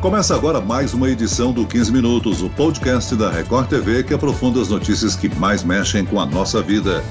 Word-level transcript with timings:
Começa 0.00 0.32
agora 0.32 0.60
mais 0.60 0.94
uma 0.94 1.10
edição 1.10 1.52
do 1.52 1.66
15 1.66 1.90
Minutos, 1.90 2.40
o 2.40 2.48
podcast 2.50 3.16
da 3.16 3.32
Record 3.32 3.68
TV 3.68 4.04
que 4.04 4.14
aprofunda 4.14 4.62
as 4.62 4.68
notícias 4.68 5.16
que 5.16 5.28
mais 5.40 5.64
mexem 5.64 6.04
com 6.04 6.20
a 6.20 6.24
nossa 6.24 6.62
vida. 6.62 7.02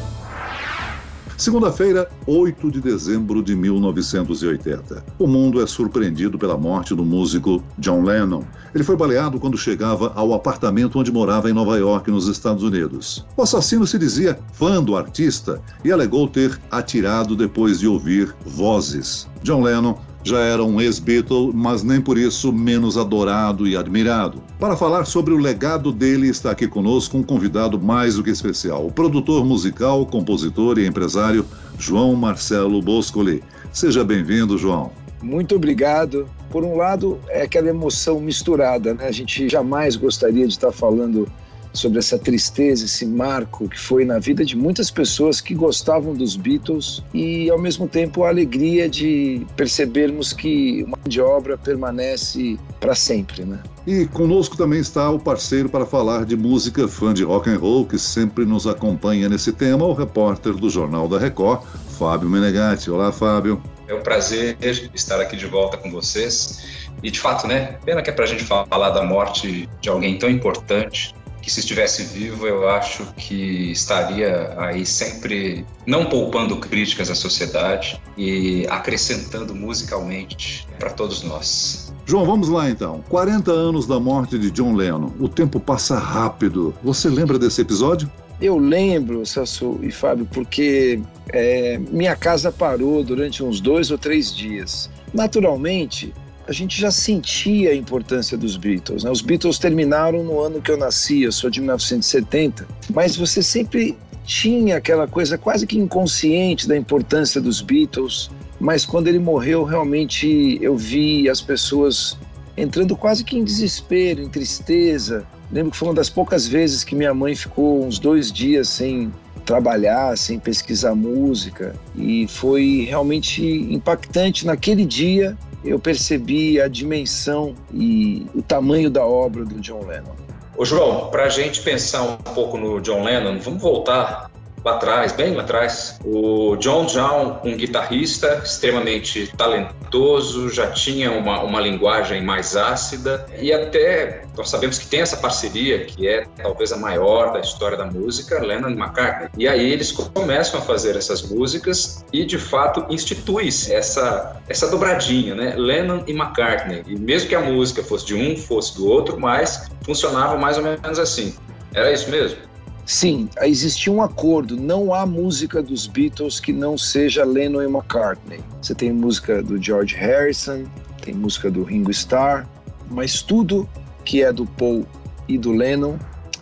Segunda-feira, 1.37 2.09
8 2.25 2.71
de 2.71 2.79
dezembro 2.79 3.43
de 3.43 3.57
1980. 3.57 5.03
O 5.19 5.27
mundo 5.27 5.61
é 5.61 5.67
surpreendido 5.67 6.39
pela 6.39 6.57
morte 6.57 6.95
do 6.95 7.03
músico 7.03 7.61
John 7.77 8.03
Lennon. 8.03 8.43
Ele 8.73 8.85
foi 8.85 8.95
baleado 8.95 9.37
quando 9.37 9.57
chegava 9.57 10.13
ao 10.15 10.33
apartamento 10.33 10.97
onde 10.97 11.11
morava 11.11 11.49
em 11.49 11.53
Nova 11.53 11.77
York, 11.77 12.09
nos 12.09 12.27
Estados 12.29 12.63
Unidos. 12.63 13.25
O 13.35 13.41
assassino 13.41 13.85
se 13.85 13.99
dizia 13.99 14.39
fã 14.53 14.81
do 14.81 14.95
artista 14.95 15.61
e 15.83 15.91
alegou 15.91 16.25
ter 16.27 16.57
atirado 16.71 17.35
depois 17.35 17.81
de 17.81 17.87
ouvir 17.87 18.33
vozes. 18.45 19.27
John 19.43 19.61
Lennon 19.61 19.95
já 20.27 20.39
era 20.39 20.63
um 20.63 20.79
ex-Beatle, 20.81 21.51
mas 21.53 21.83
nem 21.83 22.01
por 22.01 22.17
isso 22.17 22.51
menos 22.51 22.97
adorado 22.97 23.65
e 23.67 23.77
admirado. 23.77 24.43
Para 24.59 24.75
falar 24.75 25.05
sobre 25.05 25.33
o 25.33 25.37
legado 25.37 25.91
dele, 25.91 26.27
está 26.27 26.51
aqui 26.51 26.67
conosco 26.67 27.17
um 27.17 27.23
convidado 27.23 27.79
mais 27.79 28.15
do 28.15 28.23
que 28.23 28.29
especial, 28.29 28.85
o 28.85 28.91
produtor 28.91 29.45
musical, 29.45 30.05
compositor 30.05 30.77
e 30.77 30.85
empresário 30.85 31.45
João 31.79 32.15
Marcelo 32.15 32.81
Boscoli. 32.81 33.41
Seja 33.71 34.03
bem-vindo, 34.03 34.57
João. 34.57 34.91
Muito 35.21 35.55
obrigado. 35.55 36.27
Por 36.49 36.63
um 36.63 36.75
lado, 36.75 37.19
é 37.29 37.43
aquela 37.43 37.69
emoção 37.69 38.19
misturada, 38.19 38.93
né? 38.93 39.07
A 39.07 39.11
gente 39.11 39.49
jamais 39.49 39.95
gostaria 39.95 40.45
de 40.45 40.53
estar 40.53 40.71
falando 40.71 41.27
sobre 41.77 41.99
essa 41.99 42.17
tristeza, 42.17 42.85
esse 42.85 43.05
marco 43.05 43.69
que 43.69 43.79
foi 43.79 44.03
na 44.03 44.19
vida 44.19 44.43
de 44.43 44.55
muitas 44.55 44.89
pessoas 44.89 45.39
que 45.39 45.53
gostavam 45.53 46.13
dos 46.13 46.35
Beatles 46.35 47.03
e, 47.13 47.49
ao 47.49 47.59
mesmo 47.59 47.87
tempo, 47.87 48.23
a 48.23 48.29
alegria 48.29 48.89
de 48.89 49.45
percebermos 49.55 50.33
que 50.33 50.83
uma 50.83 50.97
de 51.07 51.21
obra 51.21 51.57
permanece 51.57 52.57
para 52.79 52.95
sempre, 52.95 53.45
né? 53.45 53.59
E 53.85 54.05
conosco 54.07 54.57
também 54.57 54.79
está 54.79 55.09
o 55.09 55.19
parceiro 55.19 55.69
para 55.69 55.85
falar 55.85 56.25
de 56.25 56.35
música, 56.35 56.87
fã 56.87 57.13
de 57.13 57.23
rock 57.23 57.49
and 57.49 57.57
roll, 57.57 57.85
que 57.85 57.97
sempre 57.97 58.45
nos 58.45 58.67
acompanha 58.67 59.29
nesse 59.29 59.53
tema, 59.53 59.85
o 59.85 59.93
repórter 59.93 60.53
do 60.53 60.69
Jornal 60.69 61.07
da 61.07 61.17
Record, 61.17 61.61
Fábio 61.97 62.29
Menegatti. 62.29 62.91
Olá, 62.91 63.11
Fábio. 63.11 63.61
É 63.87 63.93
um 63.93 64.01
prazer 64.01 64.57
estar 64.93 65.21
aqui 65.21 65.37
de 65.37 65.45
volta 65.45 65.77
com 65.77 65.89
vocês. 65.89 66.87
E 67.01 67.11
de 67.11 67.19
fato, 67.19 67.47
né? 67.47 67.77
Pena 67.85 68.01
que 68.01 68.09
é 68.09 68.13
para 68.13 68.25
a 68.25 68.27
gente 68.27 68.43
falar 68.43 68.89
da 68.89 69.03
morte 69.03 69.69
de 69.79 69.89
alguém 69.89 70.17
tão 70.17 70.29
importante, 70.29 71.13
que 71.47 71.53
se 71.53 71.61
estivesse 71.61 72.03
vivo, 72.03 72.45
eu 72.45 72.67
acho 72.67 73.05
que 73.15 73.71
estaria 73.71 74.53
aí 74.57 74.85
sempre 74.85 75.65
não 75.85 76.03
poupando 76.03 76.57
críticas 76.57 77.09
à 77.09 77.15
sociedade 77.15 77.97
e 78.17 78.67
acrescentando 78.69 79.55
musicalmente 79.55 80.67
para 80.77 80.89
todos 80.89 81.23
nós. 81.23 81.93
João, 82.05 82.25
vamos 82.25 82.49
lá 82.49 82.69
então. 82.69 83.01
40 83.07 83.49
anos 83.49 83.87
da 83.87 83.97
morte 83.97 84.37
de 84.37 84.51
John 84.51 84.73
Lennon. 84.73 85.09
O 85.21 85.29
tempo 85.29 85.57
passa 85.57 85.97
rápido. 85.97 86.75
Você 86.83 87.07
lembra 87.07 87.39
desse 87.39 87.61
episódio? 87.61 88.11
Eu 88.41 88.57
lembro, 88.57 89.25
Celso 89.25 89.79
e 89.81 89.89
Fábio, 89.89 90.27
porque 90.29 90.99
é, 91.29 91.77
minha 91.77 92.17
casa 92.17 92.51
parou 92.51 93.05
durante 93.05 93.41
uns 93.41 93.61
dois 93.61 93.89
ou 93.89 93.97
três 93.97 94.35
dias. 94.35 94.89
Naturalmente, 95.13 96.13
a 96.47 96.53
gente 96.53 96.79
já 96.79 96.89
sentia 96.89 97.71
a 97.71 97.75
importância 97.75 98.37
dos 98.37 98.55
Beatles. 98.55 99.03
Né? 99.03 99.11
Os 99.11 99.21
Beatles 99.21 99.59
terminaram 99.59 100.23
no 100.23 100.39
ano 100.39 100.61
que 100.61 100.71
eu 100.71 100.77
nasci, 100.77 101.23
eu 101.23 101.31
sou 101.31 101.49
de 101.49 101.59
1970, 101.59 102.65
mas 102.93 103.17
você 103.17 103.43
sempre 103.43 103.97
tinha 104.23 104.77
aquela 104.77 105.07
coisa 105.07 105.37
quase 105.37 105.67
que 105.67 105.77
inconsciente 105.77 106.67
da 106.67 106.77
importância 106.77 107.41
dos 107.41 107.61
Beatles. 107.61 108.29
Mas 108.59 108.85
quando 108.85 109.07
ele 109.07 109.19
morreu, 109.19 109.63
realmente 109.63 110.57
eu 110.61 110.75
vi 110.75 111.29
as 111.29 111.41
pessoas 111.41 112.17
entrando 112.55 112.95
quase 112.95 113.23
que 113.23 113.37
em 113.37 113.43
desespero, 113.43 114.21
em 114.21 114.29
tristeza. 114.29 115.25
Lembro 115.51 115.71
que 115.71 115.77
foi 115.77 115.89
uma 115.89 115.93
das 115.93 116.09
poucas 116.09 116.47
vezes 116.47 116.83
que 116.83 116.95
minha 116.95 117.13
mãe 117.13 117.35
ficou 117.35 117.85
uns 117.85 117.99
dois 117.99 118.31
dias 118.31 118.69
sem 118.69 119.11
trabalhar, 119.45 120.17
sem 120.17 120.39
pesquisar 120.39 120.95
música. 120.95 121.75
E 121.95 122.27
foi 122.27 122.85
realmente 122.89 123.43
impactante 123.43 124.45
naquele 124.45 124.85
dia 124.85 125.37
eu 125.63 125.79
percebi 125.79 126.61
a 126.61 126.67
dimensão 126.67 127.55
e 127.73 128.25
o 128.33 128.41
tamanho 128.41 128.89
da 128.89 129.05
obra 129.05 129.43
do 129.43 129.59
John 129.59 129.85
Lennon. 129.85 130.15
Ô 130.55 130.65
João, 130.65 131.09
para 131.09 131.25
a 131.25 131.29
gente 131.29 131.61
pensar 131.61 132.01
um 132.03 132.17
pouco 132.17 132.57
no 132.57 132.81
John 132.81 133.03
Lennon, 133.03 133.37
vamos 133.39 133.61
voltar 133.61 134.31
lá 134.67 134.75
atrás, 134.75 135.13
bem 135.13 135.33
lá 135.33 135.43
atrás. 135.43 135.97
O 136.03 136.57
John 136.57 136.85
John, 136.85 137.39
um 137.43 137.55
guitarrista 137.55 138.41
extremamente 138.43 139.31
talentoso, 139.37 140.49
já 140.49 140.69
tinha 140.71 141.11
uma, 141.11 141.41
uma 141.41 141.61
linguagem 141.61 142.21
mais 142.21 142.55
ácida 142.55 143.25
e 143.39 143.53
até 143.53 144.23
nós 144.35 144.49
sabemos 144.49 144.77
que 144.77 144.87
tem 144.87 145.01
essa 145.01 145.17
parceria 145.17 145.85
que 145.85 146.07
é 146.07 146.25
talvez 146.41 146.71
a 146.71 146.77
maior 146.77 147.31
da 147.31 147.39
história 147.39 147.77
da 147.77 147.85
música, 147.85 148.39
Lennon 148.43 148.69
e 148.69 148.73
McCartney. 148.73 149.29
E 149.37 149.47
aí 149.47 149.71
eles 149.71 149.91
começam 149.91 150.59
a 150.59 150.63
fazer 150.63 150.95
essas 150.95 151.21
músicas 151.21 152.05
e 152.11 152.25
de 152.25 152.37
fato 152.37 152.85
institui-se 152.89 153.73
essa 153.73 154.35
essa 154.49 154.69
dobradinha, 154.69 155.33
né? 155.33 155.55
Lennon 155.55 156.03
e 156.07 156.11
McCartney. 156.11 156.83
E 156.87 156.99
mesmo 156.99 157.29
que 157.29 157.35
a 157.35 157.41
música 157.41 157.81
fosse 157.83 158.05
de 158.05 158.15
um, 158.15 158.35
fosse 158.35 158.75
do 158.75 158.87
outro, 158.87 159.19
mas 159.19 159.69
funcionava 159.83 160.37
mais 160.37 160.57
ou 160.57 160.63
menos 160.63 160.99
assim. 160.99 161.35
Era 161.73 161.91
isso 161.91 162.09
mesmo? 162.09 162.47
Sim, 162.87 163.27
existia 163.41 163.91
um 163.91 164.01
acordo. 164.01 164.55
Não 164.55 164.93
há 164.93 165.05
música 165.05 165.61
dos 165.61 165.85
Beatles 165.85 166.39
que 166.39 166.53
não 166.53 166.77
seja 166.77 167.25
Lennon 167.25 167.61
e 167.61 167.65
McCartney. 167.65 168.39
Você 168.61 168.73
tem 168.73 168.93
música 168.93 169.43
do 169.43 169.61
George 169.61 169.93
Harrison, 169.93 170.63
tem 171.01 171.13
música 171.13 171.51
do 171.51 171.63
Ringo 171.63 171.91
Starr, 171.91 172.47
mas 172.89 173.21
tudo 173.21 173.67
que 174.05 174.23
é 174.23 174.31
do 174.31 174.45
Paul 174.45 174.85
e 175.27 175.37
do 175.37 175.51
Lennon 175.51 175.97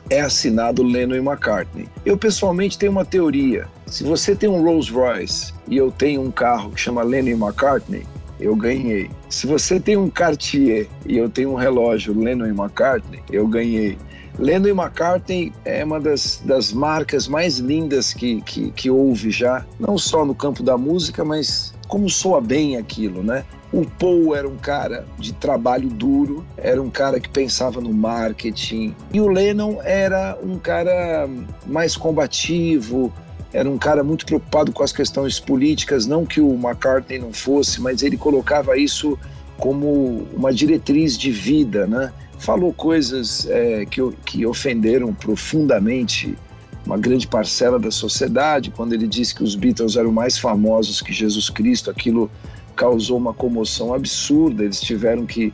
é 0.08 0.22
assinado 0.22 0.84
Lennon 0.84 1.16
e 1.16 1.18
McCartney. 1.18 1.90
Eu 2.06 2.16
pessoalmente 2.16 2.78
tenho 2.78 2.92
uma 2.92 3.04
teoria. 3.04 3.68
Se 3.88 4.04
você 4.04 4.36
tem 4.36 4.48
um 4.48 4.62
Rolls 4.62 4.92
Royce 4.92 5.52
e 5.68 5.78
eu 5.78 5.90
tenho 5.90 6.22
um 6.22 6.30
carro 6.30 6.70
que 6.70 6.80
chama 6.80 7.02
Lennon 7.02 7.30
e 7.30 7.34
McCartney, 7.34 8.06
eu 8.40 8.56
ganhei. 8.56 9.10
Se 9.30 9.48
você 9.48 9.80
tem 9.80 9.98
um 9.98 10.10
Cartier 10.10 10.88
e 11.06 11.18
eu 11.18 11.30
tenho 11.30 11.52
um 11.52 11.56
relógio 11.56 12.18
Lennon 12.18 12.48
e 12.48 12.50
McCartney, 12.50 13.22
eu 13.32 13.48
ganhei. 13.48 13.98
Lennon 14.38 14.68
e 14.68 14.72
McCartney 14.72 15.54
é 15.64 15.84
uma 15.84 16.00
das, 16.00 16.42
das 16.44 16.74
marcas 16.74 17.28
mais 17.28 17.58
lindas 17.58 18.14
que, 18.14 18.42
que, 18.42 18.72
que 18.72 18.90
houve 18.90 19.32
já, 19.32 19.66
não 19.80 19.98
só 19.98 20.26
no 20.26 20.36
campo 20.36 20.62
da 20.62 20.78
música, 20.78 21.24
mas 21.24 21.74
como 21.88 22.10
soa 22.10 22.42
bem 22.42 22.78
aquilo, 22.78 23.24
né? 23.24 23.46
O 23.72 23.86
Paul 23.86 24.36
era 24.36 24.48
um 24.48 24.58
cara 24.58 25.06
de 25.18 25.34
trabalho 25.34 25.90
duro, 25.90 26.46
era 26.58 26.82
um 26.82 26.90
cara 26.90 27.20
que 27.20 27.30
pensava 27.30 27.82
no 27.82 27.94
marketing, 27.94 28.96
e 29.12 29.20
o 29.20 29.28
Lennon 29.28 29.80
era 29.84 30.38
um 30.42 30.58
cara 30.58 31.30
mais 31.66 31.96
combativo, 31.96 33.12
era 33.56 33.70
um 33.70 33.78
cara 33.78 34.04
muito 34.04 34.26
preocupado 34.26 34.74
com 34.74 34.84
as 34.84 34.92
questões 34.92 35.40
políticas, 35.40 36.06
não 36.06 36.26
que 36.26 36.42
o 36.42 36.56
McCartney 36.56 37.20
não 37.20 37.32
fosse, 37.32 37.80
mas 37.82 38.04
ele 38.04 38.18
colocava 38.18 38.78
isso 38.78 39.18
como 39.58 40.28
uma 40.34 40.54
diretriz 40.54 41.18
de 41.18 41.32
vida, 41.32 41.88
né? 41.88 42.12
falou 42.38 42.74
coisas 42.74 43.48
é, 43.50 43.86
que, 43.86 44.02
que 44.26 44.46
ofenderam 44.46 45.14
profundamente 45.14 46.38
uma 46.86 46.98
grande 46.98 47.26
parcela 47.28 47.80
da 47.80 47.90
sociedade, 47.90 48.72
quando 48.72 48.92
ele 48.92 49.08
disse 49.08 49.34
que 49.34 49.42
os 49.42 49.56
Beatles 49.56 49.96
eram 49.96 50.12
mais 50.12 50.38
famosos 50.38 51.02
que 51.02 51.14
Jesus 51.14 51.50
Cristo, 51.50 51.90
aquilo 51.90 52.30
causou 52.76 53.18
uma 53.18 53.34
comoção 53.34 53.94
absurda, 53.94 54.66
eles 54.66 54.82
tiveram 54.82 55.26
que 55.26 55.54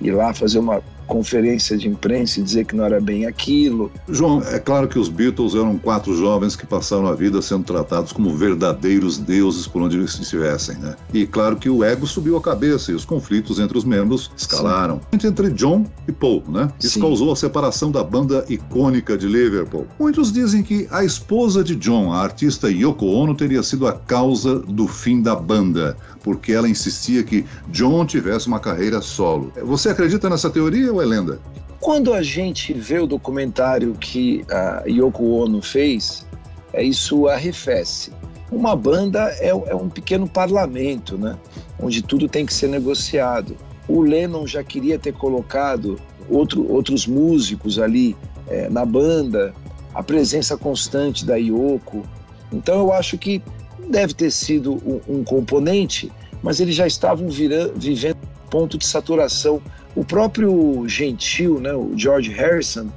ir 0.00 0.12
lá 0.12 0.32
fazer 0.32 0.58
uma 0.58 0.82
conferência 1.06 1.76
de 1.76 1.88
imprensa 1.88 2.40
e 2.40 2.42
dizer 2.42 2.64
que 2.64 2.74
não 2.74 2.84
era 2.84 3.00
bem 3.00 3.26
aquilo. 3.26 3.90
João, 4.08 4.42
é 4.42 4.58
claro 4.58 4.88
que 4.88 4.98
os 4.98 5.08
Beatles 5.08 5.54
eram 5.54 5.78
quatro 5.78 6.16
jovens 6.16 6.56
que 6.56 6.66
passaram 6.66 7.06
a 7.06 7.14
vida 7.14 7.40
sendo 7.42 7.64
tratados 7.64 8.12
como 8.12 8.34
verdadeiros 8.36 9.18
deuses 9.18 9.66
por 9.66 9.82
onde 9.82 9.96
eles 9.96 10.18
estivessem, 10.18 10.76
né? 10.78 10.94
E 11.12 11.26
claro 11.26 11.56
que 11.56 11.68
o 11.68 11.84
ego 11.84 12.06
subiu 12.06 12.36
a 12.36 12.40
cabeça 12.40 12.92
e 12.92 12.94
os 12.94 13.04
conflitos 13.04 13.58
entre 13.58 13.76
os 13.76 13.84
membros 13.84 14.30
escalaram. 14.36 15.00
Sim. 15.18 15.28
Entre 15.28 15.50
John 15.50 15.84
e 16.06 16.12
Paul, 16.12 16.42
né? 16.48 16.70
Isso 16.78 16.94
Sim. 16.94 17.00
causou 17.00 17.32
a 17.32 17.36
separação 17.36 17.90
da 17.90 18.02
banda 18.02 18.44
icônica 18.48 19.16
de 19.16 19.26
Liverpool. 19.26 19.86
Muitos 19.98 20.32
dizem 20.32 20.62
que 20.62 20.86
a 20.90 21.04
esposa 21.04 21.64
de 21.64 21.74
John, 21.76 22.12
a 22.12 22.22
artista 22.22 22.70
Yoko 22.70 23.06
Ono, 23.06 23.34
teria 23.34 23.62
sido 23.62 23.86
a 23.86 23.92
causa 23.92 24.58
do 24.60 24.86
fim 24.86 25.22
da 25.22 25.34
banda, 25.34 25.96
porque 26.24 26.52
ela 26.52 26.68
insistia 26.68 27.22
que 27.22 27.44
John 27.68 28.06
tivesse 28.06 28.48
uma 28.48 28.58
carreira 28.58 29.02
solo. 29.02 29.52
Você 29.62 29.90
acredita 29.90 30.28
nessa 30.30 30.48
teoria 30.48 30.90
ou 30.90 31.02
é 31.02 31.04
lenda? 31.04 31.38
Quando 31.80 32.14
a 32.14 32.22
gente 32.22 32.72
vê 32.72 32.98
o 32.98 33.06
documentário 33.06 33.92
que 33.92 34.42
a 34.50 34.84
Yoko 34.88 35.22
Ono 35.42 35.60
fez, 35.60 36.26
é 36.72 36.82
isso 36.82 37.28
arrefece. 37.28 38.10
Uma 38.50 38.74
banda 38.74 39.20
é, 39.38 39.50
é 39.50 39.74
um 39.74 39.90
pequeno 39.90 40.26
parlamento, 40.26 41.18
né? 41.18 41.36
onde 41.78 42.00
tudo 42.02 42.26
tem 42.26 42.46
que 42.46 42.54
ser 42.54 42.68
negociado. 42.68 43.54
O 43.86 44.00
Lennon 44.00 44.46
já 44.46 44.64
queria 44.64 44.98
ter 44.98 45.12
colocado 45.12 46.00
outro, 46.30 46.66
outros 46.72 47.06
músicos 47.06 47.78
ali 47.78 48.16
é, 48.48 48.70
na 48.70 48.86
banda, 48.86 49.54
a 49.92 50.02
presença 50.02 50.56
constante 50.56 51.26
da 51.26 51.36
Yoko. 51.36 52.02
Então 52.50 52.78
eu 52.78 52.92
acho 52.94 53.18
que 53.18 53.42
deve 53.88 54.14
ter 54.14 54.30
sido 54.30 54.74
um, 54.74 55.00
um 55.18 55.24
componente, 55.24 56.10
mas 56.42 56.60
eles 56.60 56.74
já 56.74 56.86
estavam 56.86 57.28
virando, 57.28 57.72
vivendo 57.76 58.18
ponto 58.50 58.78
de 58.78 58.86
saturação 58.86 59.60
O 59.96 60.04
próprio 60.04 60.88
Gentil, 60.88 61.58
né, 61.60 61.72
o 61.72 61.92
George 61.96 62.30
Harrison, 62.30 62.88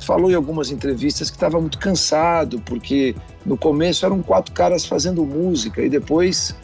falou 0.00 0.30
em 0.30 0.34
algumas 0.34 0.70
entrevistas 0.70 1.30
que 1.30 1.36
estava 1.36 1.60
muito 1.60 1.78
cansado, 1.78 2.60
porque 2.60 3.14
no 3.44 3.56
começo 3.56 4.04
eram 4.06 4.22
quatro 4.22 4.52
caras 4.52 4.86
fazendo 4.86 5.24
música 5.24 5.82
e 5.82 5.88
depois 5.88 6.54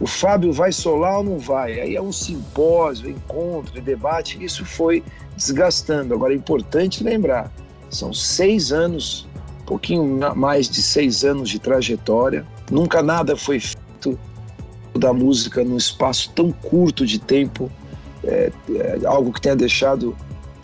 o 0.00 0.06
Fábio 0.06 0.52
vai 0.52 0.72
solar 0.72 1.18
ou 1.18 1.24
não 1.24 1.38
vai? 1.38 1.80
Aí 1.80 1.96
é 1.96 2.02
um 2.02 2.12
simpósio, 2.12 3.10
encontro, 3.10 3.80
debate, 3.80 4.42
isso 4.42 4.64
foi 4.64 5.02
desgastando. 5.36 6.14
Agora 6.14 6.32
é 6.32 6.36
importante 6.36 7.02
lembrar, 7.02 7.50
são 7.88 8.12
seis 8.12 8.72
anos, 8.72 9.26
pouquinho 9.64 10.04
mais 10.36 10.68
de 10.68 10.82
seis 10.82 11.24
anos 11.24 11.48
de 11.48 11.58
trajetória, 11.58 12.46
nunca 12.70 13.02
nada 13.02 13.36
foi 13.36 13.60
feito 13.60 14.18
da 14.98 15.12
música 15.12 15.62
num 15.62 15.76
espaço 15.76 16.32
tão 16.34 16.50
curto 16.50 17.06
de 17.06 17.18
tempo, 17.18 17.70
é, 18.24 18.50
é 18.70 19.06
algo 19.06 19.32
que 19.32 19.40
tenha 19.40 19.56
deixado 19.56 20.16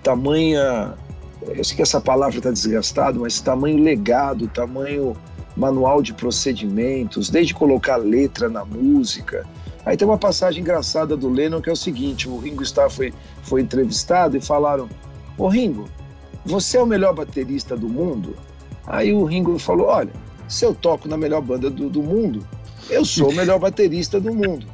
tamanha, 0.02 0.94
eu 1.42 1.62
sei 1.62 1.76
que 1.76 1.82
essa 1.82 2.00
palavra 2.00 2.38
está 2.38 2.50
desgastada, 2.50 3.18
mas 3.18 3.40
tamanho 3.40 3.82
legado, 3.82 4.48
tamanho 4.48 5.16
manual 5.56 6.02
de 6.02 6.14
procedimentos, 6.14 7.28
desde 7.28 7.54
colocar 7.54 7.96
letra 7.96 8.48
na 8.48 8.64
música. 8.64 9.46
Aí 9.84 9.96
tem 9.96 10.06
uma 10.06 10.18
passagem 10.18 10.60
engraçada 10.60 11.16
do 11.16 11.28
Lennon 11.28 11.60
que 11.60 11.68
é 11.68 11.72
o 11.72 11.76
seguinte: 11.76 12.28
o 12.28 12.38
Ringo 12.38 12.62
Starr 12.62 12.90
foi, 12.90 13.12
foi 13.42 13.60
entrevistado 13.60 14.36
e 14.36 14.40
falaram: 14.40 14.88
Ô 15.36 15.48
Ringo, 15.48 15.88
você 16.44 16.78
é 16.78 16.82
o 16.82 16.86
melhor 16.86 17.14
baterista 17.14 17.76
do 17.76 17.88
mundo? 17.88 18.36
Aí 18.86 19.12
o 19.12 19.24
Ringo 19.24 19.58
falou: 19.58 19.88
Olha, 19.88 20.12
se 20.52 20.66
eu 20.66 20.74
toco 20.74 21.08
na 21.08 21.16
melhor 21.16 21.40
banda 21.40 21.70
do, 21.70 21.88
do 21.88 22.02
mundo, 22.02 22.46
eu 22.90 23.04
sou 23.04 23.30
o 23.30 23.34
melhor 23.34 23.58
baterista 23.58 24.20
do 24.20 24.34
mundo. 24.34 24.66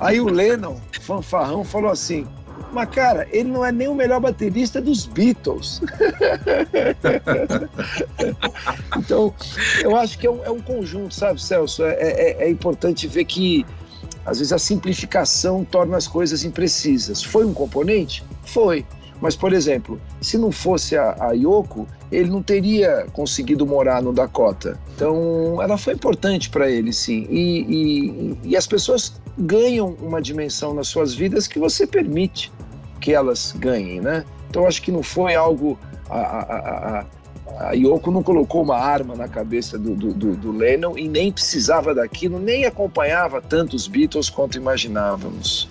Aí 0.00 0.20
o 0.20 0.28
Lennon, 0.28 0.76
fanfarrão, 1.00 1.62
falou 1.62 1.90
assim: 1.90 2.26
mas, 2.72 2.88
cara, 2.88 3.28
ele 3.30 3.50
não 3.50 3.64
é 3.64 3.70
nem 3.70 3.86
o 3.86 3.94
melhor 3.94 4.20
baterista 4.20 4.80
dos 4.80 5.04
Beatles. 5.04 5.80
então, 8.96 9.34
eu 9.82 9.96
acho 9.96 10.18
que 10.18 10.26
é 10.26 10.30
um, 10.30 10.44
é 10.44 10.50
um 10.50 10.60
conjunto, 10.60 11.14
sabe, 11.14 11.42
Celso? 11.42 11.84
É, 11.84 11.96
é, 12.00 12.44
é, 12.44 12.50
importante 12.50 13.06
ver 13.06 13.24
que, 13.24 13.66
às 14.24 14.38
vezes, 14.38 14.52
a 14.52 14.58
simplificação 14.58 15.64
torna 15.64 15.98
as 15.98 16.08
coisas 16.08 16.44
imprecisas. 16.44 17.22
Foi 17.22 17.44
um 17.44 17.52
componente? 17.52 18.24
Foi. 18.44 18.86
Mas, 19.20 19.36
por 19.36 19.52
exemplo, 19.52 20.00
se 20.20 20.38
não 20.38 20.50
fosse 20.50 20.96
a, 20.96 21.14
a 21.20 21.32
Yoko, 21.32 21.86
ele 22.10 22.30
não 22.30 22.42
teria 22.42 23.06
conseguido 23.12 23.66
morar 23.66 24.02
no 24.02 24.12
Dakota. 24.12 24.78
Então, 24.94 25.60
ela 25.60 25.76
foi 25.76 25.94
importante 25.94 26.48
para 26.48 26.70
ele, 26.70 26.92
sim. 26.92 27.26
E, 27.28 27.66
e, 27.68 28.38
e, 28.50 28.56
as 28.56 28.66
pessoas 28.66 29.20
ganham 29.36 29.96
uma 30.00 30.22
dimensão 30.22 30.72
nas 30.72 30.88
suas 30.88 31.14
vidas 31.14 31.46
que 31.46 31.58
você 31.58 31.86
permite 31.86 32.52
que 33.00 33.12
elas 33.12 33.52
ganhem, 33.58 34.00
né? 34.00 34.24
Então, 34.48 34.66
acho 34.66 34.82
que 34.82 34.92
não 34.92 35.02
foi 35.02 35.34
algo. 35.34 35.78
A, 36.08 36.18
a, 36.18 37.00
a, 37.00 37.06
a 37.58 37.72
Yoko 37.72 38.10
não 38.10 38.22
colocou 38.22 38.62
uma 38.62 38.76
arma 38.76 39.14
na 39.14 39.28
cabeça 39.28 39.78
do, 39.78 39.94
do, 39.94 40.12
do, 40.12 40.36
do 40.36 40.52
Lennon 40.52 40.96
e 40.96 41.08
nem 41.08 41.32
precisava 41.32 41.94
daquilo, 41.94 42.38
nem 42.38 42.66
acompanhava 42.66 43.40
tanto 43.40 43.74
os 43.74 43.86
Beatles 43.86 44.28
quanto 44.28 44.56
imaginávamos. 44.56 45.68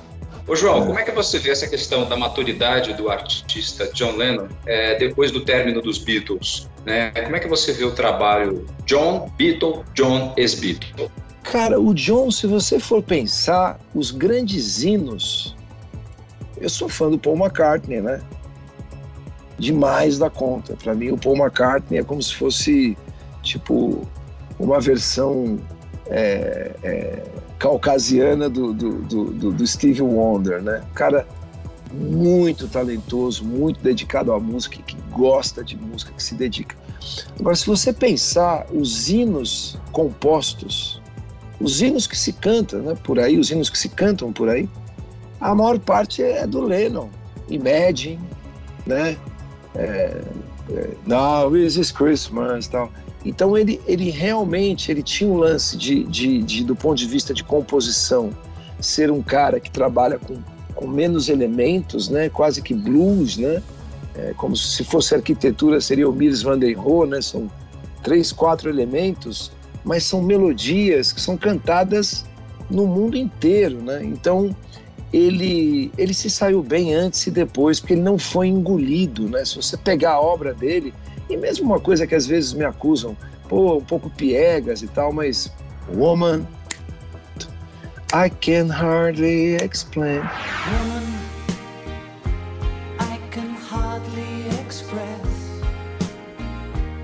Ô 0.47 0.55
João, 0.55 0.83
é. 0.83 0.85
como 0.85 0.99
é 0.99 1.03
que 1.03 1.11
você 1.11 1.39
vê 1.39 1.49
essa 1.49 1.67
questão 1.67 2.07
da 2.07 2.15
maturidade 2.15 2.93
do 2.93 3.09
artista 3.09 3.89
John 3.93 4.15
Lennon 4.15 4.47
é, 4.65 4.95
depois 4.95 5.31
do 5.31 5.41
término 5.41 5.81
dos 5.81 5.97
Beatles? 5.97 6.69
Né? 6.85 7.11
Como 7.11 7.35
é 7.35 7.39
que 7.39 7.47
você 7.47 7.73
vê 7.73 7.83
o 7.83 7.91
trabalho 7.91 8.65
John, 8.85 9.31
Beatle, 9.37 9.83
John, 9.95 10.33
ex-Beatle? 10.37 11.09
Cara, 11.43 11.79
o 11.79 11.93
John, 11.93 12.29
se 12.29 12.45
você 12.45 12.79
for 12.79 13.01
pensar, 13.01 13.79
os 13.93 14.11
grandes 14.11 14.83
hinos. 14.83 15.55
Eu 16.57 16.69
sou 16.69 16.87
fã 16.87 17.09
do 17.09 17.17
Paul 17.17 17.37
McCartney, 17.37 18.01
né? 18.01 18.21
Demais 19.57 20.17
da 20.17 20.29
conta. 20.29 20.75
Para 20.75 20.93
mim, 20.93 21.11
o 21.11 21.17
Paul 21.17 21.37
McCartney 21.37 21.99
é 21.99 22.03
como 22.03 22.21
se 22.21 22.33
fosse, 22.33 22.97
tipo, 23.41 24.07
uma 24.59 24.79
versão 24.79 25.59
é, 26.07 26.71
é, 26.83 27.23
caucasiana 27.59 28.49
do, 28.49 28.73
do, 28.73 29.01
do, 29.01 29.51
do 29.51 29.67
Steve 29.67 30.01
Wonder, 30.01 30.61
né? 30.61 30.83
Cara 30.93 31.25
muito 31.91 32.67
talentoso, 32.67 33.45
muito 33.45 33.79
dedicado 33.81 34.33
à 34.33 34.39
música, 34.39 34.77
que 34.85 34.97
gosta 35.11 35.63
de 35.63 35.77
música, 35.77 36.11
que 36.11 36.21
se 36.21 36.35
dedica. 36.35 36.75
Agora, 37.39 37.55
se 37.55 37.65
você 37.65 37.93
pensar 37.93 38.65
os 38.71 39.09
hinos 39.09 39.77
compostos, 39.91 41.01
os 41.59 41.81
hinos 41.81 42.07
que 42.07 42.17
se 42.17 42.33
cantam 42.33 42.81
né, 42.81 42.95
por 43.03 43.19
aí, 43.19 43.37
os 43.37 43.49
hinos 43.49 43.69
que 43.69 43.77
se 43.77 43.89
cantam 43.89 44.33
por 44.33 44.49
aí, 44.49 44.67
a 45.39 45.53
maior 45.53 45.79
parte 45.79 46.23
é 46.23 46.45
do 46.45 46.61
Lennon, 46.61 47.09
Imagine, 47.49 48.19
né? 48.85 49.17
É, 49.75 50.21
é, 50.69 50.89
Now 51.05 51.55
is 51.55 51.91
Christmas, 51.91 52.67
tal. 52.67 52.91
Então 53.25 53.57
ele, 53.57 53.81
ele 53.87 54.11
realmente 54.11 54.91
ele 54.91 55.01
tinha 55.01 55.27
um 55.29 55.37
lance 55.37 55.75
de, 55.75 56.03
de, 56.03 56.43
de, 56.43 56.63
do 56.63 56.75
ponto 56.75 56.95
de 56.95 57.07
vista 57.07 57.33
de 57.33 57.43
composição, 57.43 58.29
ser 58.79 59.09
um 59.09 59.23
cara 59.23 59.59
que 59.59 59.71
trabalha 59.71 60.19
com, 60.19 60.37
com 60.75 60.87
menos 60.87 61.27
elementos, 61.27 62.07
né? 62.07 62.29
quase 62.29 62.61
que 62.61 62.73
blues, 62.73 63.35
né? 63.37 63.63
É, 64.13 64.33
como 64.37 64.55
se 64.55 64.83
fosse 64.83 65.13
arquitetura 65.13 65.81
seria 65.81 66.07
o 66.07 66.13
Miles 66.13 66.41
Van 66.41 66.57
der 66.57 66.73
Rohe, 66.73 67.09
né? 67.09 67.21
são 67.21 67.49
três, 68.01 68.31
quatro 68.31 68.69
elementos, 68.69 69.51
mas 69.83 70.03
são 70.03 70.21
melodias 70.21 71.11
que 71.11 71.19
são 71.19 71.35
cantadas 71.35 72.23
no 72.69 72.85
mundo 72.85 73.17
inteiro. 73.17 73.81
Né? 73.81 74.03
Então 74.03 74.55
ele, 75.11 75.91
ele 75.97 76.13
se 76.13 76.29
saiu 76.29 76.61
bem 76.61 76.93
antes 76.93 77.25
e 77.27 77.31
depois, 77.31 77.79
porque 77.79 77.93
ele 77.93 78.01
não 78.01 78.17
foi 78.17 78.47
engolido. 78.47 79.27
Né? 79.27 79.43
Se 79.43 79.55
você 79.55 79.75
pegar 79.75 80.13
a 80.13 80.21
obra 80.21 80.53
dele, 80.53 80.93
e 81.29 81.37
mesmo 81.37 81.65
uma 81.65 81.79
coisa 81.79 82.05
que 82.05 82.15
às 82.15 82.25
vezes 82.25 82.53
me 82.53 82.65
acusam, 82.65 83.15
pô, 83.49 83.77
um 83.77 83.83
pouco 83.83 84.09
piegas 84.09 84.81
e 84.81 84.87
tal, 84.87 85.11
mas 85.11 85.51
Woman, 85.93 86.47
I 88.11 88.29
can 88.29 88.69
hardly 88.69 89.55
explain. 89.55 90.21
Woman, 90.21 91.03
I 92.99 93.19
can 93.29 93.53
hardly 93.69 94.47
express 94.65 95.61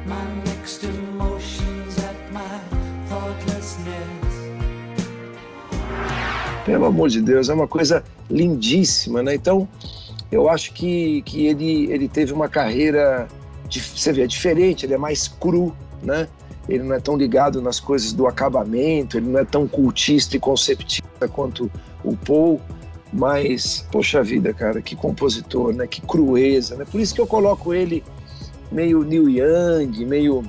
my 0.06 0.24
mixed 0.46 0.84
emotions 0.84 1.98
at 2.00 2.16
my 2.32 2.60
thoughtlessness. 3.08 3.92
Pelo 6.66 6.86
amor 6.86 7.10
de 7.10 7.22
Deus, 7.22 7.50
é 7.50 7.54
uma 7.54 7.68
coisa 7.68 8.04
lindíssima, 8.30 9.22
né? 9.22 9.36
Então, 9.36 9.68
eu 10.32 10.50
acho 10.50 10.74
que, 10.74 11.22
que 11.24 11.46
ele, 11.46 11.92
ele 11.92 12.08
teve 12.08 12.34
uma 12.34 12.48
carreira 12.48 13.28
você 13.80 14.12
vê, 14.12 14.24
é 14.24 14.28
diferente, 14.28 14.86
ele 14.86 14.94
é 14.94 14.98
mais 14.98 15.28
cru, 15.28 15.76
né? 16.02 16.28
Ele 16.68 16.84
não 16.84 16.96
é 16.96 17.00
tão 17.00 17.18
ligado 17.18 17.62
nas 17.62 17.80
coisas 17.80 18.14
do 18.14 18.28
acabamento, 18.28 19.18
ele 19.18 19.28
não 19.28 19.40
é 19.40 19.46
tão 19.46 19.68
cultista 19.68 20.36
e 20.38 20.40
conceptista 20.40 21.28
quanto 21.28 21.72
o 22.04 22.16
Paul, 22.16 22.62
mas, 23.12 23.86
poxa 23.92 24.24
vida, 24.24 24.54
cara, 24.54 24.82
que 24.82 24.96
compositor, 24.96 25.74
né? 25.74 25.88
Que 25.88 26.02
crueza, 26.02 26.76
né? 26.76 26.86
Por 26.90 27.00
isso 27.00 27.14
que 27.14 27.22
eu 27.22 27.28
coloco 27.28 27.74
ele 27.74 28.04
meio 28.72 29.04
Neil 29.04 29.30
Young, 29.30 30.06
meio 30.06 30.44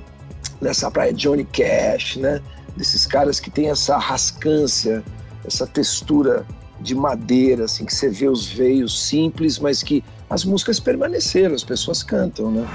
nessa 0.60 0.90
praia 0.90 1.12
Johnny 1.12 1.44
Cash, 1.44 2.16
né? 2.16 2.40
Desses 2.76 3.06
caras 3.06 3.40
que 3.40 3.50
tem 3.50 3.68
essa 3.68 3.98
rascância, 3.98 5.02
essa 5.44 5.66
textura 5.66 6.46
de 6.80 6.94
madeira, 6.94 7.64
assim, 7.64 7.84
que 7.84 7.94
você 7.94 8.08
vê 8.08 8.28
os 8.28 8.46
veios 8.46 9.06
simples, 9.06 9.58
mas 9.58 9.82
que 9.82 10.04
as 10.32 10.46
músicas 10.46 10.80
permaneceram, 10.80 11.54
as 11.54 11.62
pessoas 11.62 12.02
cantam, 12.02 12.50
né? 12.50 12.66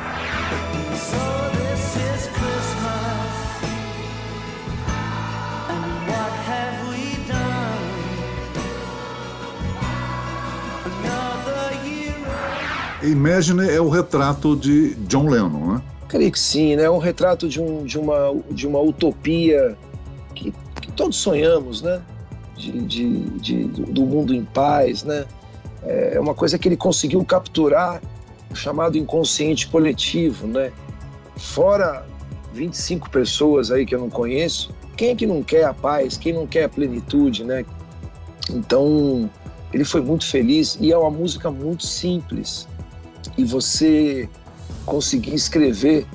Imagine 13.01 13.67
é 13.67 13.81
o 13.81 13.89
retrato 13.89 14.55
de 14.55 14.93
John 15.07 15.27
Lennon, 15.27 15.73
né? 15.73 15.81
Creio 16.07 16.31
que 16.31 16.39
sim, 16.39 16.75
né? 16.75 16.83
É 16.83 16.91
um 16.91 16.99
retrato 16.99 17.49
de, 17.49 17.59
um, 17.59 17.83
de, 17.85 17.97
uma, 17.97 18.35
de 18.51 18.67
uma 18.67 18.79
utopia 18.79 19.75
que, 20.35 20.53
que 20.79 20.91
todos 20.91 21.17
sonhamos, 21.17 21.81
né? 21.81 22.03
De, 22.55 22.71
de, 22.81 23.19
de, 23.39 23.63
do 23.65 24.05
mundo 24.05 24.31
em 24.31 24.43
paz, 24.43 25.03
né? 25.03 25.25
É 25.83 26.19
uma 26.19 26.33
coisa 26.33 26.57
que 26.57 26.67
ele 26.67 26.77
conseguiu 26.77 27.23
capturar, 27.23 28.01
o 28.49 28.55
chamado 28.55 28.97
inconsciente 28.97 29.67
coletivo, 29.67 30.47
né? 30.47 30.71
Fora 31.35 32.05
25 32.53 33.09
pessoas 33.09 33.71
aí 33.71 33.85
que 33.85 33.93
eu 33.93 33.99
não 33.99 34.09
conheço, 34.09 34.73
quem 34.97 35.09
é 35.09 35.15
que 35.15 35.27
não 35.27 35.43
quer 35.43 35.63
a 35.65 35.73
paz? 35.73 36.17
Quem 36.17 36.33
não 36.33 36.47
quer 36.47 36.63
a 36.63 36.69
plenitude, 36.69 37.43
né? 37.43 37.63
Então, 38.49 39.29
ele 39.71 39.85
foi 39.85 40.01
muito 40.01 40.25
feliz 40.25 40.75
e 40.81 40.91
é 40.91 40.97
uma 40.97 41.11
música 41.11 41.51
muito 41.51 41.85
simples. 41.85 42.67
E 43.37 43.45
você 43.45 44.27
conseguir 44.85 45.35
escrever, 45.35 46.07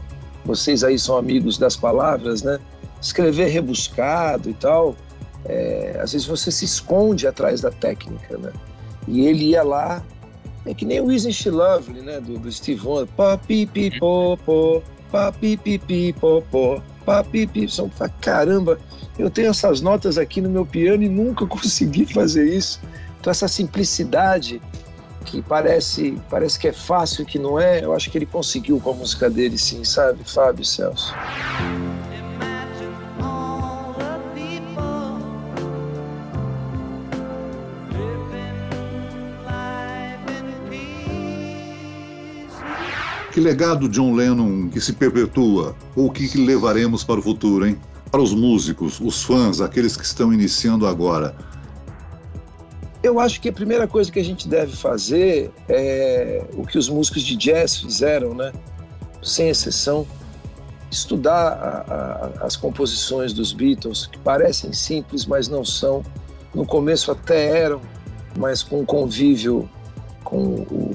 vocês 0.45 0.83
aí 0.83 0.99
são 0.99 1.17
amigos 1.17 1.59
das 1.59 1.77
palavras, 1.77 2.43
né? 2.43 2.59
Escrever 3.01 3.49
rebuscado 3.49 4.51
e 4.51 4.55
tal, 4.55 4.97
é, 5.45 5.99
às 6.01 6.13
vezes 6.13 6.27
você 6.27 6.51
se 6.51 6.65
esconde 6.65 7.27
atrás 7.27 7.61
da 7.61 7.71
técnica, 7.71 8.37
né? 8.37 8.53
E 9.09 9.27
ele 9.27 9.51
ia 9.51 9.63
lá 9.63 10.03
É 10.65 10.73
que 10.73 10.85
nem 10.85 11.01
o 11.01 11.11
Isn't 11.11 11.33
She 11.33 11.51
Lovely, 11.51 12.03
né? 12.03 12.21
Do, 12.21 12.39
do 12.39 12.51
Steve 12.51 12.87
Wonder. 12.87 13.09
Papi, 13.17 13.67
popô, 13.99 14.83
papi, 15.11 15.57
pipi, 15.57 16.13
popô, 16.13 16.81
papi, 17.05 17.47
pipi. 17.47 17.69
São, 17.69 17.91
caramba, 18.21 18.79
eu 19.19 19.29
tenho 19.29 19.51
essas 19.51 19.81
notas 19.81 20.19
aqui 20.19 20.41
no 20.41 20.49
meu 20.49 20.65
piano 20.65 21.03
e 21.03 21.09
nunca 21.09 21.47
consegui 21.49 22.07
fazer 22.07 22.47
isso. 22.47 22.81
Então, 23.21 23.31
essa 23.31 23.49
simplicidade 23.49 24.61
que 25.25 25.41
parece, 25.43 26.19
parece 26.29 26.59
que 26.59 26.69
é 26.69 26.73
fácil, 26.73 27.25
que 27.25 27.39
não 27.39 27.59
é, 27.59 27.85
eu 27.85 27.93
acho 27.93 28.11
que 28.11 28.19
ele 28.19 28.27
conseguiu 28.27 28.81
com 28.81 28.91
a 28.91 28.95
música 28.95 29.31
dele, 29.31 29.57
sim, 29.57 29.85
sabe, 29.85 30.25
Fábio 30.25 30.65
Celso? 30.65 31.15
Que 43.33 43.41
legado 43.41 43.89
John 43.89 44.15
Lennon 44.15 44.69
que 44.69 44.79
se 44.79 44.93
perpetua? 44.93 45.75
Ou 45.97 46.11
que, 46.11 46.29
que 46.29 46.37
levaremos 46.37 47.03
para 47.03 47.19
o 47.19 47.23
futuro, 47.23 47.67
hein? 47.67 47.79
Para 48.11 48.21
os 48.21 48.35
músicos, 48.35 49.01
os 49.01 49.23
fãs, 49.23 49.63
aqueles 49.63 49.97
que 49.97 50.05
estão 50.05 50.35
iniciando 50.35 50.87
agora. 50.87 51.35
Eu 53.03 53.19
acho 53.19 53.41
que 53.41 53.49
a 53.49 53.53
primeira 53.53 53.89
coisa 53.89 54.13
que 54.13 54.21
a 54.21 54.25
gente 54.25 54.47
deve 54.47 54.77
fazer 54.77 55.51
é 55.67 56.45
o 56.53 56.67
que 56.67 56.77
os 56.77 56.91
músicos 56.91 57.23
de 57.23 57.35
jazz 57.35 57.79
fizeram, 57.79 58.35
né? 58.35 58.53
Sem 59.23 59.49
exceção, 59.49 60.07
estudar 60.91 61.53
a, 61.53 62.43
a, 62.43 62.47
as 62.47 62.55
composições 62.55 63.33
dos 63.33 63.55
Beatles, 63.55 64.07
que 64.07 64.19
parecem 64.19 64.75
simples, 64.75 65.25
mas 65.25 65.49
não 65.49 65.65
são. 65.65 66.03
No 66.55 66.67
começo 66.67 67.11
até 67.11 67.47
eram, 67.63 67.81
mas 68.37 68.63
com 68.63 68.85
convívio 68.85 69.67
com 70.23 70.37
o, 70.71 70.92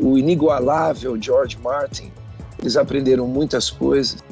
o, 0.00 0.18
inigualável 0.18 1.20
George 1.20 1.58
Martin, 1.62 2.12
eles 2.58 2.76
aprenderam 2.76 3.26
muitas 3.26 3.70
coisas. 3.70 4.22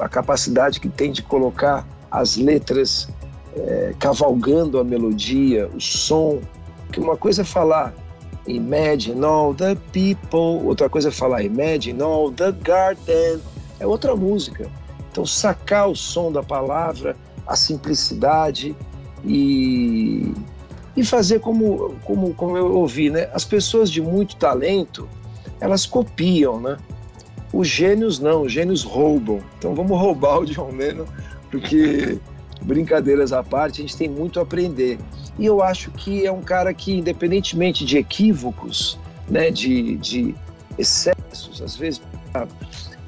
A 0.00 0.08
capacidade 0.08 0.80
que 0.80 0.88
tem 0.88 1.12
de 1.12 1.22
colocar 1.22 1.86
as 2.10 2.36
letras 2.36 3.08
é, 3.56 3.94
cavalgando 3.98 4.78
a 4.78 4.84
melodia, 4.84 5.68
o 5.74 5.80
som. 5.80 6.40
Que 6.92 7.00
uma 7.00 7.16
coisa 7.16 7.42
é 7.42 7.44
falar 7.44 7.94
Imagine 8.46 9.24
all 9.24 9.54
the 9.54 9.74
people, 9.92 10.66
outra 10.66 10.88
coisa 10.88 11.08
é 11.08 11.10
falar 11.10 11.42
Imagine 11.42 12.02
all 12.02 12.30
the 12.30 12.52
garden, 12.52 13.40
é 13.80 13.86
outra 13.86 14.14
música. 14.14 14.70
Então, 15.10 15.24
sacar 15.24 15.88
o 15.88 15.96
som 15.96 16.30
da 16.30 16.42
palavra, 16.42 17.16
a 17.46 17.56
simplicidade 17.56 18.76
e, 19.24 20.32
e 20.96 21.04
fazer 21.04 21.40
como, 21.40 21.96
como, 22.04 22.34
como 22.34 22.56
eu 22.56 22.74
ouvi, 22.76 23.10
né? 23.10 23.28
As 23.32 23.44
pessoas 23.44 23.90
de 23.90 24.00
muito 24.00 24.36
talento, 24.36 25.08
elas 25.60 25.86
copiam, 25.86 26.60
né? 26.60 26.76
Os 27.52 27.68
gênios 27.68 28.18
não, 28.18 28.42
os 28.42 28.52
gênios 28.52 28.82
roubam. 28.82 29.40
Então 29.58 29.74
vamos 29.74 29.98
roubar 29.98 30.40
o 30.40 30.46
John 30.46 30.70
Lennon, 30.72 31.06
porque 31.50 32.18
brincadeiras 32.62 33.32
à 33.32 33.42
parte, 33.42 33.80
a 33.80 33.82
gente 33.82 33.96
tem 33.96 34.08
muito 34.08 34.38
a 34.38 34.42
aprender. 34.42 34.98
E 35.38 35.46
eu 35.46 35.62
acho 35.62 35.90
que 35.90 36.26
é 36.26 36.32
um 36.32 36.42
cara 36.42 36.72
que, 36.72 36.92
independentemente 36.98 37.84
de 37.84 37.98
equívocos, 37.98 38.98
né, 39.28 39.50
de, 39.50 39.96
de 39.96 40.34
excessos, 40.78 41.60
às 41.62 41.76
vezes 41.76 42.00
ah, 42.34 42.46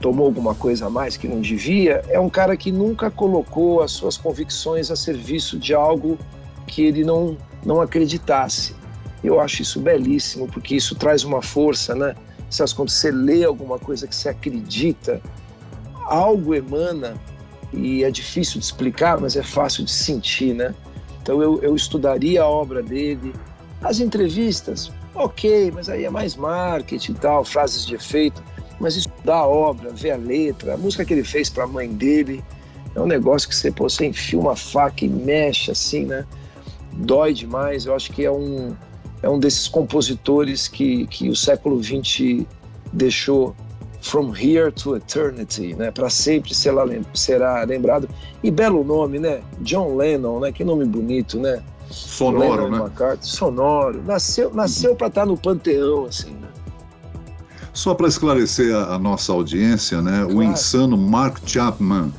tomou 0.00 0.26
alguma 0.26 0.54
coisa 0.54 0.86
a 0.86 0.90
mais 0.90 1.16
que 1.16 1.26
não 1.26 1.40
devia, 1.40 2.02
é 2.08 2.18
um 2.18 2.28
cara 2.28 2.56
que 2.56 2.70
nunca 2.70 3.10
colocou 3.10 3.82
as 3.82 3.92
suas 3.92 4.16
convicções 4.16 4.90
a 4.90 4.96
serviço 4.96 5.58
de 5.58 5.74
algo 5.74 6.18
que 6.66 6.82
ele 6.82 7.04
não, 7.04 7.36
não 7.66 7.80
acreditasse. 7.80 8.74
Eu 9.22 9.40
acho 9.40 9.60
isso 9.60 9.80
belíssimo, 9.80 10.46
porque 10.46 10.76
isso 10.76 10.94
traz 10.94 11.24
uma 11.24 11.42
força, 11.42 11.94
né? 11.94 12.14
Quando 12.74 12.90
você 12.90 13.10
lê 13.10 13.44
alguma 13.44 13.78
coisa 13.78 14.06
que 14.06 14.14
você 14.14 14.28
acredita, 14.28 15.20
algo 16.04 16.54
emana 16.54 17.14
e 17.72 18.04
é 18.04 18.10
difícil 18.10 18.60
de 18.60 18.66
explicar, 18.66 19.20
mas 19.20 19.36
é 19.36 19.42
fácil 19.42 19.84
de 19.84 19.90
sentir, 19.90 20.54
né? 20.54 20.72
Então 21.20 21.42
eu, 21.42 21.60
eu 21.60 21.74
estudaria 21.74 22.42
a 22.42 22.46
obra 22.46 22.82
dele, 22.82 23.34
as 23.82 23.98
entrevistas, 23.98 24.92
ok, 25.12 25.72
mas 25.72 25.88
aí 25.88 26.04
é 26.04 26.10
mais 26.10 26.36
marketing 26.36 27.12
e 27.12 27.14
tal, 27.16 27.44
frases 27.44 27.84
de 27.84 27.96
efeito, 27.96 28.42
mas 28.78 28.94
estudar 28.94 29.38
a 29.38 29.46
obra, 29.46 29.90
ver 29.90 30.12
a 30.12 30.16
letra, 30.16 30.74
a 30.74 30.76
música 30.76 31.04
que 31.04 31.12
ele 31.12 31.24
fez 31.24 31.50
para 31.50 31.64
a 31.64 31.66
mãe 31.66 31.88
dele, 31.88 32.44
é 32.94 33.00
um 33.00 33.06
negócio 33.06 33.48
que 33.48 33.56
você, 33.56 33.72
pô, 33.72 33.88
você 33.88 34.06
enfia 34.06 34.38
uma 34.38 34.54
faca 34.54 35.04
e 35.04 35.08
mexe 35.08 35.72
assim, 35.72 36.04
né? 36.04 36.24
Dói 36.96 37.32
demais, 37.32 37.86
eu 37.86 37.94
acho 37.94 38.12
que 38.12 38.24
é 38.24 38.30
um, 38.30 38.74
é 39.22 39.28
um 39.28 39.38
desses 39.38 39.68
compositores 39.68 40.68
que, 40.68 41.06
que 41.06 41.28
o 41.28 41.36
século 41.36 41.82
XX 41.82 42.46
deixou 42.92 43.54
From 44.00 44.32
Here 44.34 44.70
to 44.70 44.96
Eternity, 44.96 45.74
né? 45.74 45.90
Para 45.90 46.08
sempre 46.08 46.54
será, 46.54 46.84
será 47.12 47.64
lembrado. 47.64 48.08
E 48.42 48.50
belo 48.50 48.84
nome, 48.84 49.18
né? 49.18 49.42
John 49.60 49.96
Lennon, 49.96 50.40
né? 50.40 50.52
Que 50.52 50.62
nome 50.62 50.84
bonito, 50.84 51.40
né? 51.40 51.62
Sonoro, 51.90 52.64
Lennon 52.64 52.70
né? 52.70 52.78
McCartney, 52.78 53.28
sonoro. 53.28 54.02
Nasceu, 54.04 54.54
nasceu 54.54 54.94
para 54.94 55.08
estar 55.08 55.22
tá 55.22 55.26
no 55.26 55.36
panteão, 55.36 56.04
assim, 56.04 56.30
né? 56.30 56.48
Só 57.72 57.94
para 57.94 58.06
esclarecer 58.06 58.74
a, 58.74 58.94
a, 58.94 58.98
nossa 58.98 59.32
audiência, 59.32 60.00
né? 60.00 60.24
Claro. 60.24 60.38
O 60.38 60.42
insano 60.42 60.96
Mark 60.96 61.38
Chapman 61.44 62.12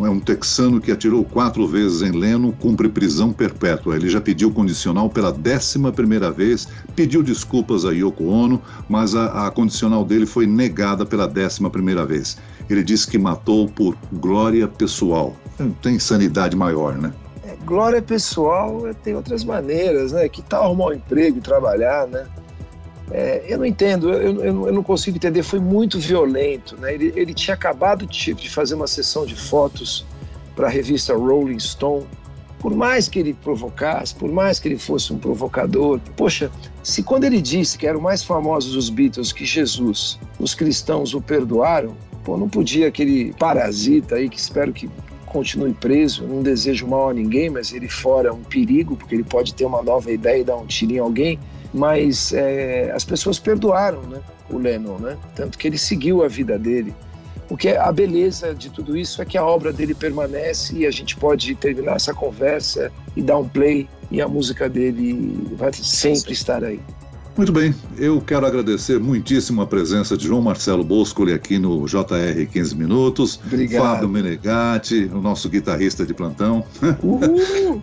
é 0.00 0.08
um 0.08 0.18
texano 0.18 0.80
que 0.80 0.90
atirou 0.90 1.24
quatro 1.24 1.66
vezes 1.66 2.02
em 2.02 2.10
Leno, 2.10 2.52
cumpre 2.52 2.88
prisão 2.88 3.32
perpétua. 3.32 3.96
Ele 3.96 4.08
já 4.08 4.20
pediu 4.20 4.50
condicional 4.50 5.08
pela 5.08 5.32
décima 5.32 5.92
primeira 5.92 6.30
vez, 6.30 6.66
pediu 6.96 7.22
desculpas 7.22 7.84
a 7.84 7.92
Yoko 7.92 8.24
Ono, 8.24 8.60
mas 8.88 9.14
a, 9.14 9.46
a 9.46 9.50
condicional 9.50 10.04
dele 10.04 10.26
foi 10.26 10.46
negada 10.46 11.06
pela 11.06 11.28
décima 11.28 11.70
primeira 11.70 12.04
vez. 12.04 12.36
Ele 12.68 12.82
disse 12.82 13.06
que 13.06 13.18
matou 13.18 13.68
por 13.68 13.96
glória 14.12 14.66
pessoal. 14.66 15.36
Tem 15.80 15.98
sanidade 15.98 16.56
maior, 16.56 16.96
né? 16.96 17.12
É, 17.44 17.56
glória 17.64 18.00
pessoal 18.00 18.82
tem 19.02 19.14
outras 19.14 19.44
maneiras, 19.44 20.12
né? 20.12 20.28
Que 20.28 20.42
tal 20.42 20.64
arrumar 20.64 20.86
um 20.86 20.92
emprego 20.94 21.38
e 21.38 21.40
trabalhar, 21.40 22.06
né? 22.06 22.26
É, 23.12 23.44
eu 23.46 23.58
não 23.58 23.66
entendo, 23.66 24.10
eu, 24.10 24.42
eu, 24.42 24.66
eu, 24.66 24.72
não 24.72 24.82
consigo 24.82 25.16
entender. 25.16 25.42
Foi 25.42 25.60
muito 25.60 25.98
violento. 25.98 26.76
Né? 26.78 26.94
Ele, 26.94 27.12
ele 27.14 27.34
tinha 27.34 27.54
acabado 27.54 28.06
de, 28.06 28.32
de 28.32 28.48
fazer 28.48 28.74
uma 28.74 28.86
sessão 28.86 29.26
de 29.26 29.36
fotos 29.36 30.04
para 30.56 30.66
a 30.66 30.70
revista 30.70 31.14
Rolling 31.14 31.58
Stone. 31.58 32.06
Por 32.58 32.74
mais 32.74 33.08
que 33.08 33.18
ele 33.18 33.34
provocasse, 33.34 34.14
por 34.14 34.30
mais 34.30 34.60
que 34.60 34.68
ele 34.68 34.78
fosse 34.78 35.12
um 35.12 35.18
provocador, 35.18 35.98
poxa, 36.16 36.50
se 36.82 37.02
quando 37.02 37.24
ele 37.24 37.42
disse 37.42 37.76
que 37.76 37.86
eram 37.86 38.00
mais 38.00 38.22
famosos 38.22 38.76
os 38.76 38.88
Beatles 38.88 39.32
que 39.32 39.44
Jesus, 39.44 40.18
os 40.38 40.54
cristãos 40.54 41.12
o 41.12 41.20
perdoaram, 41.20 41.96
pô, 42.22 42.36
não 42.36 42.48
podia 42.48 42.86
aquele 42.86 43.34
parasita 43.34 44.14
aí 44.14 44.28
que 44.28 44.38
espero 44.38 44.72
que 44.72 44.88
continue 45.26 45.72
preso, 45.74 46.24
não 46.24 46.40
desejo 46.40 46.86
mal 46.86 47.10
a 47.10 47.14
ninguém, 47.14 47.50
mas 47.50 47.72
ele 47.72 47.88
fora 47.88 48.32
um 48.32 48.44
perigo, 48.44 48.94
porque 48.94 49.16
ele 49.16 49.24
pode 49.24 49.54
ter 49.54 49.64
uma 49.64 49.82
nova 49.82 50.12
ideia 50.12 50.42
e 50.42 50.44
dar 50.44 50.56
um 50.56 50.66
tiro 50.66 50.92
em 50.92 50.98
alguém 50.98 51.40
mas 51.72 52.32
é, 52.32 52.92
as 52.94 53.04
pessoas 53.04 53.38
perdoaram 53.38 54.02
né, 54.02 54.20
o 54.50 54.58
Lennon, 54.58 54.98
né? 54.98 55.16
tanto 55.34 55.56
que 55.56 55.66
ele 55.66 55.78
seguiu 55.78 56.22
a 56.22 56.28
vida 56.28 56.58
dele. 56.58 56.94
O 57.48 57.56
que 57.56 57.68
é 57.68 57.78
a 57.78 57.92
beleza 57.92 58.54
de 58.54 58.70
tudo 58.70 58.96
isso 58.96 59.20
é 59.20 59.24
que 59.24 59.36
a 59.36 59.44
obra 59.44 59.72
dele 59.72 59.94
permanece 59.94 60.74
e 60.74 60.86
a 60.86 60.90
gente 60.90 61.16
pode 61.16 61.54
terminar 61.54 61.96
essa 61.96 62.14
conversa 62.14 62.90
e 63.16 63.22
dar 63.22 63.38
um 63.38 63.48
play 63.48 63.88
e 64.10 64.22
a 64.22 64.28
música 64.28 64.68
dele 64.68 65.48
vai 65.56 65.72
sempre 65.72 66.32
estar 66.32 66.64
aí. 66.64 66.80
Muito 67.36 67.50
bem, 67.50 67.74
eu 67.96 68.20
quero 68.20 68.46
agradecer 68.46 69.00
muitíssimo 69.00 69.62
a 69.62 69.66
presença 69.66 70.18
de 70.18 70.26
João 70.26 70.42
Marcelo 70.42 70.84
Boscoli 70.84 71.32
aqui 71.32 71.58
no 71.58 71.86
JR 71.86 72.46
15 72.50 72.76
Minutos. 72.76 73.40
Obrigado. 73.46 73.82
Fábio 73.82 74.08
Menegatti, 74.08 75.10
o 75.12 75.20
nosso 75.20 75.48
guitarrista 75.48 76.04
de 76.04 76.12
plantão. 76.12 76.64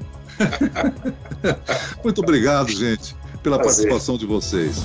Muito 2.04 2.22
obrigado, 2.22 2.72
gente 2.72 3.19
pela 3.42 3.58
Prazer. 3.58 3.88
participação 3.88 4.18
de 4.18 4.26
vocês. 4.26 4.84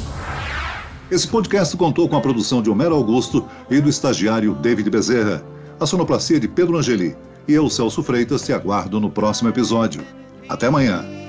Esse 1.10 1.28
podcast 1.28 1.76
contou 1.76 2.08
com 2.08 2.16
a 2.16 2.20
produção 2.20 2.62
de 2.62 2.70
Homero 2.70 2.94
Augusto 2.94 3.46
e 3.70 3.80
do 3.80 3.88
estagiário 3.88 4.54
David 4.54 4.88
Bezerra, 4.90 5.44
a 5.78 5.86
sonoplastia 5.86 6.40
de 6.40 6.48
Pedro 6.48 6.76
Angeli. 6.76 7.16
E 7.46 7.52
eu, 7.52 7.68
Celso 7.68 8.02
Freitas, 8.02 8.42
te 8.42 8.52
aguardo 8.52 8.98
no 8.98 9.10
próximo 9.10 9.50
episódio. 9.50 10.02
Até 10.48 10.66
amanhã. 10.66 11.23